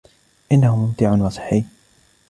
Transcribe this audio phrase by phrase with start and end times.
[0.51, 1.63] إنهُ مُمتع وصحي.